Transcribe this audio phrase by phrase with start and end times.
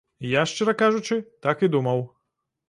[0.29, 2.03] Я, шчыра кажучы, так і думаў.